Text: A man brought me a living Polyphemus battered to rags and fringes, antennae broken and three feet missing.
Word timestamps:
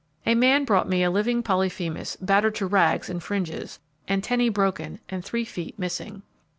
A 0.25 0.33
man 0.33 0.65
brought 0.65 0.89
me 0.89 1.03
a 1.03 1.11
living 1.11 1.43
Polyphemus 1.43 2.15
battered 2.19 2.55
to 2.55 2.65
rags 2.65 3.07
and 3.07 3.21
fringes, 3.21 3.77
antennae 4.09 4.49
broken 4.49 4.99
and 5.09 5.23
three 5.23 5.45
feet 5.45 5.77
missing. 5.77 6.23